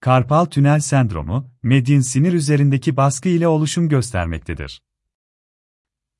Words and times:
karpal 0.00 0.44
tünel 0.44 0.80
sendromu, 0.80 1.50
medyan 1.62 2.00
sinir 2.00 2.32
üzerindeki 2.32 2.96
baskı 2.96 3.28
ile 3.28 3.48
oluşum 3.48 3.88
göstermektedir. 3.88 4.82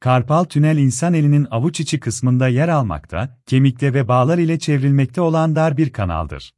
Karpal 0.00 0.44
tünel 0.44 0.78
insan 0.78 1.14
elinin 1.14 1.46
avuç 1.50 1.80
içi 1.80 2.00
kısmında 2.00 2.48
yer 2.48 2.68
almakta, 2.68 3.40
kemikte 3.46 3.94
ve 3.94 4.08
bağlar 4.08 4.38
ile 4.38 4.58
çevrilmekte 4.58 5.20
olan 5.20 5.56
dar 5.56 5.76
bir 5.76 5.92
kanaldır. 5.92 6.54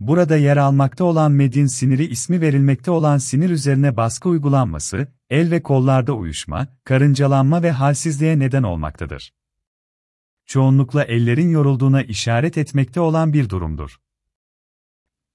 Burada 0.00 0.36
yer 0.36 0.56
almakta 0.56 1.04
olan 1.04 1.32
medin 1.32 1.66
siniri 1.66 2.06
ismi 2.06 2.40
verilmekte 2.40 2.90
olan 2.90 3.18
sinir 3.18 3.50
üzerine 3.50 3.96
baskı 3.96 4.28
uygulanması, 4.28 5.08
el 5.30 5.50
ve 5.50 5.62
kollarda 5.62 6.12
uyuşma, 6.12 6.68
karıncalanma 6.84 7.62
ve 7.62 7.70
halsizliğe 7.70 8.38
neden 8.38 8.62
olmaktadır. 8.62 9.32
Çoğunlukla 10.46 11.04
ellerin 11.04 11.50
yorulduğuna 11.50 12.02
işaret 12.02 12.58
etmekte 12.58 13.00
olan 13.00 13.32
bir 13.32 13.48
durumdur. 13.48 13.96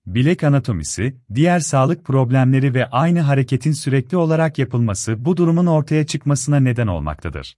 Bilek 0.06 0.44
anatomisi, 0.44 1.18
diğer 1.34 1.60
sağlık 1.60 2.06
problemleri 2.06 2.74
ve 2.74 2.90
aynı 2.90 3.22
hareketin 3.22 3.72
sürekli 3.72 4.18
olarak 4.18 4.60
yapılması 4.60 5.26
bu 5.26 5.38
durumun 5.38 5.66
ortaya 5.66 6.06
çıkmasına 6.06 6.60
neden 6.60 6.88
olmaktadır. 6.88 7.58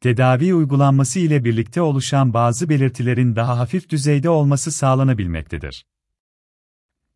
Tedavi 0.00 0.54
uygulanması 0.54 1.18
ile 1.18 1.44
birlikte 1.44 1.82
oluşan 1.82 2.34
bazı 2.34 2.68
belirtilerin 2.68 3.36
daha 3.36 3.58
hafif 3.58 3.88
düzeyde 3.88 4.30
olması 4.30 4.72
sağlanabilmektedir. 4.72 5.86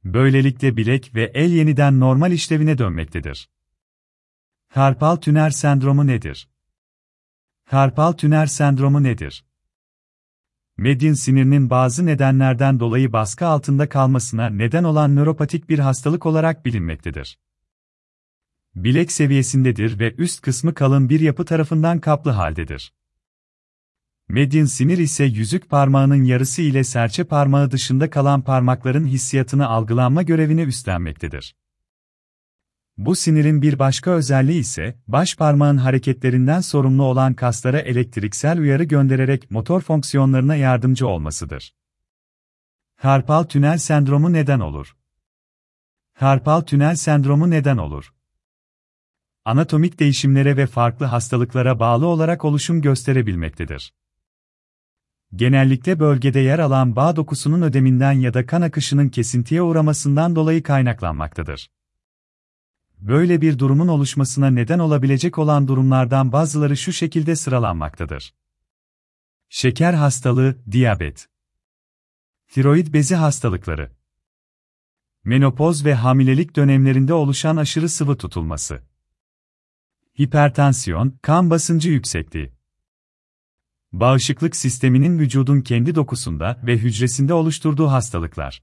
Böylelikle 0.05 0.77
bilek 0.77 1.15
ve 1.15 1.25
el 1.35 1.51
yeniden 1.51 2.01
normal 2.01 2.33
işlevine 2.33 2.79
dönmektedir. 2.79 3.51
Karpal 4.69 5.17
tünel 5.17 5.51
sendromu 5.51 6.07
nedir? 6.07 6.49
Karpal 7.71 8.13
tünel 8.13 8.47
sendromu 8.47 9.03
nedir? 9.03 9.45
Medyan 10.77 11.13
sinirinin 11.13 11.71
bazı 11.71 12.07
nedenlerden 12.07 12.81
dolayı 12.81 13.13
baskı 13.13 13.47
altında 13.47 13.89
kalmasına 13.89 14.51
neden 14.51 14.85
olan 14.85 15.17
nöropatik 15.17 15.69
bir 15.69 15.79
hastalık 15.79 16.27
olarak 16.27 16.65
bilinmektedir. 16.65 17.39
Bilek 18.75 19.13
seviyesindedir 19.13 19.99
ve 19.99 20.15
üst 20.15 20.41
kısmı 20.41 20.75
kalın 20.75 21.09
bir 21.09 21.21
yapı 21.21 21.45
tarafından 21.45 22.01
kaplı 22.01 22.31
haldedir. 22.31 22.93
Medyan 24.29 24.65
sinir 24.65 24.99
ise 24.99 25.25
yüzük 25.25 25.71
parmağının 25.71 26.25
yarısı 26.25 26.63
ile 26.63 26.85
serçe 26.85 27.25
parmağı 27.25 27.71
dışında 27.71 28.11
kalan 28.11 28.43
parmakların 28.43 29.07
hissiyatını 29.07 29.69
algılanma 29.69 30.23
görevini 30.23 30.63
üstlenmektedir. 30.63 31.55
Bu 32.99 33.17
sinirin 33.17 33.63
bir 33.63 33.79
başka 33.79 34.11
özelliği 34.11 34.61
ise, 34.61 34.99
baş 35.09 35.37
parmağın 35.37 35.77
hareketlerinden 35.77 36.61
sorumlu 36.61 37.03
olan 37.03 37.35
kaslara 37.35 37.79
elektriksel 37.79 38.59
uyarı 38.59 38.85
göndererek 38.85 39.51
motor 39.51 39.81
fonksiyonlarına 39.81 40.55
yardımcı 40.55 41.09
olmasıdır. 41.09 41.75
Karpal 42.97 43.45
tünel 43.45 43.79
sendromu 43.79 44.33
neden 44.33 44.61
olur? 44.61 44.97
Karpal 46.15 46.61
tünel 46.61 46.97
sendromu 46.97 47.51
neden 47.51 47.77
olur? 47.77 48.15
Anatomik 49.45 50.01
değişimlere 50.01 50.57
ve 50.57 50.67
farklı 50.67 51.07
hastalıklara 51.07 51.81
bağlı 51.81 52.07
olarak 52.07 52.45
oluşum 52.45 52.83
gösterebilmektedir. 52.83 53.95
Genellikle 55.35 56.01
bölgede 56.01 56.41
yer 56.41 56.59
alan 56.59 56.97
bağ 56.97 57.17
dokusunun 57.17 57.63
ödeminden 57.63 58.13
ya 58.13 58.35
da 58.35 58.47
kan 58.47 58.63
akışının 58.63 59.09
kesintiye 59.09 59.63
uğramasından 59.63 60.37
dolayı 60.37 60.63
kaynaklanmaktadır. 60.63 61.69
Böyle 63.03 63.41
bir 63.41 63.59
durumun 63.59 63.89
oluşmasına 63.89 64.51
neden 64.51 64.79
olabilecek 64.79 65.39
olan 65.39 65.69
durumlardan 65.69 66.33
bazıları 66.33 66.77
şu 66.77 66.93
şekilde 66.93 67.37
sıralanmaktadır. 67.37 68.35
Şeker 69.49 69.95
hastalığı, 69.95 70.59
diyabet. 70.71 71.29
Tiroid 72.49 72.93
bezi 72.93 73.15
hastalıkları. 73.15 73.93
Menopoz 75.25 75.85
ve 75.85 75.95
hamilelik 75.95 76.57
dönemlerinde 76.57 77.15
oluşan 77.15 77.57
aşırı 77.57 77.89
sıvı 77.89 78.17
tutulması. 78.17 78.83
Hipertansiyon, 80.21 81.19
kan 81.23 81.51
basıncı 81.51 81.91
yüksekliği. 81.91 82.53
Bağışıklık 83.93 84.57
sisteminin 84.57 85.19
vücudun 85.19 85.61
kendi 85.61 85.95
dokusunda 85.95 86.61
ve 86.67 86.79
hücresinde 86.79 87.35
oluşturduğu 87.35 87.87
hastalıklar. 87.87 88.63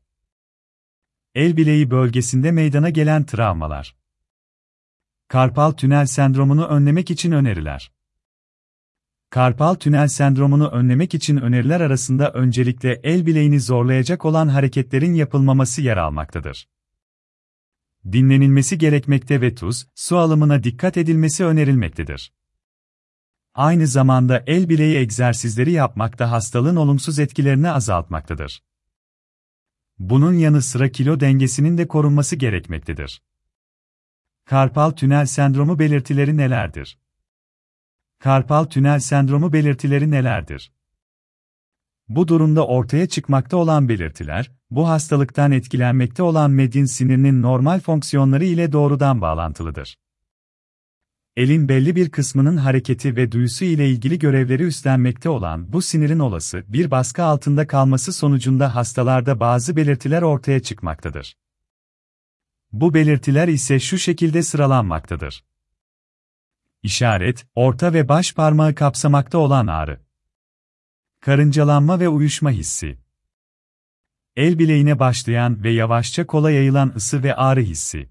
El 1.36 1.58
bileği 1.58 1.92
bölgesinde 1.92 2.52
meydana 2.52 2.90
gelen 2.90 3.26
travmalar. 3.26 4.00
Karpal 5.30 5.72
tünel 5.72 6.06
sendromunu 6.06 6.66
önlemek 6.66 7.12
için 7.12 7.32
öneriler. 7.32 7.92
Karpal 9.30 9.76
tünel 9.76 10.08
sendromunu 10.08 10.68
önlemek 10.68 11.14
için 11.14 11.38
öneriler 11.38 11.82
arasında 11.82 12.32
öncelikle 12.32 13.00
el 13.04 13.26
bileğini 13.26 13.60
zorlayacak 13.60 14.26
olan 14.26 14.48
hareketlerin 14.48 15.14
yapılmaması 15.14 15.82
yer 15.82 15.98
almaktadır. 15.98 16.68
Dinlenilmesi 18.12 18.78
gerekmekte 18.78 19.42
ve 19.42 19.56
tuz, 19.56 19.88
su 19.96 20.18
alımına 20.18 20.64
dikkat 20.64 20.98
edilmesi 20.98 21.46
önerilmektedir. 21.46 22.34
Aynı 23.54 23.88
zamanda 23.88 24.44
el 24.48 24.70
bileği 24.70 24.98
egzersizleri 24.98 25.72
yapmak 25.72 26.20
da 26.20 26.32
hastalığın 26.32 26.76
olumsuz 26.76 27.20
etkilerini 27.20 27.70
azaltmaktadır. 27.70 28.64
Bunun 30.00 30.34
yanı 30.34 30.62
sıra 30.62 30.90
kilo 30.90 31.20
dengesinin 31.20 31.78
de 31.78 31.88
korunması 31.88 32.36
gerekmektedir. 32.36 33.22
Karpal 34.50 34.92
tünel 34.92 35.26
sendromu 35.26 35.80
belirtileri 35.80 36.38
nelerdir? 36.38 36.98
Karpal 38.20 38.66
tünel 38.66 39.00
sendromu 39.00 39.54
belirtileri 39.54 40.12
nelerdir? 40.12 40.72
Bu 42.08 42.28
durumda 42.28 42.68
ortaya 42.68 43.08
çıkmakta 43.08 43.58
olan 43.58 43.90
belirtiler, 43.90 44.52
bu 44.72 44.90
hastalıktan 44.90 45.52
etkilenmekte 45.52 46.24
olan 46.24 46.52
medin 46.52 46.86
sinirinin 46.86 47.42
normal 47.42 47.80
fonksiyonları 47.80 48.46
ile 48.46 48.72
doğrudan 48.72 49.22
bağlantılıdır. 49.22 49.98
Elin 51.36 51.70
belli 51.70 51.96
bir 51.96 52.10
kısmının 52.10 52.58
hareketi 52.58 53.16
ve 53.16 53.32
duyusu 53.32 53.66
ile 53.66 53.90
ilgili 53.90 54.20
görevleri 54.20 54.64
üstlenmekte 54.64 55.30
olan 55.30 55.74
bu 55.74 55.82
sinirin 55.82 56.20
olası 56.20 56.64
bir 56.68 56.92
baskı 56.92 57.24
altında 57.24 57.68
kalması 57.68 58.14
sonucunda 58.14 58.76
hastalarda 58.76 59.40
bazı 59.40 59.76
belirtiler 59.76 60.22
ortaya 60.22 60.60
çıkmaktadır. 60.60 61.36
Bu 62.72 62.94
belirtiler 62.94 63.48
ise 63.48 63.80
şu 63.80 63.98
şekilde 63.98 64.44
sıralanmaktadır. 64.44 65.44
İşaret, 66.84 67.48
orta 67.56 67.94
ve 67.94 68.10
baş 68.10 68.34
parmağı 68.34 68.76
kapsamakta 68.76 69.38
olan 69.38 69.68
ağrı. 69.68 70.02
Karıncalanma 71.20 72.00
ve 72.00 72.10
uyuşma 72.10 72.52
hissi. 72.52 73.00
El 74.36 74.60
bileğine 74.60 75.00
başlayan 75.00 75.64
ve 75.64 75.72
yavaşça 75.72 76.28
kola 76.28 76.52
yayılan 76.52 76.94
ısı 76.96 77.24
ve 77.24 77.36
ağrı 77.36 77.62
hissi. 77.62 78.10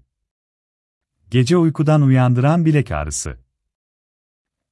Gece 1.29 1.57
uykudan 1.57 2.01
uyandıran 2.01 2.65
bilek 2.65 2.91
ağrısı. 2.91 3.39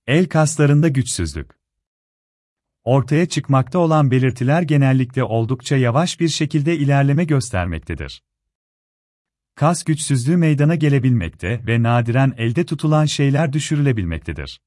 El 0.07 0.29
kaslarında 0.29 0.87
güçsüzlük. 0.87 1.51
Ortaya 2.83 3.25
çıkmakta 3.25 3.79
olan 3.79 4.11
belirtiler 4.11 4.61
genellikle 4.61 5.23
oldukça 5.23 5.77
yavaş 5.77 6.19
bir 6.19 6.27
şekilde 6.27 6.77
ilerleme 6.77 7.25
göstermektedir. 7.25 8.23
Kas 9.57 9.83
güçsüzlüğü 9.83 10.37
meydana 10.37 10.75
gelebilmekte 10.75 11.61
ve 11.67 11.83
nadiren 11.83 12.33
elde 12.37 12.65
tutulan 12.65 13.05
şeyler 13.05 13.53
düşürülebilmektedir. 13.53 14.59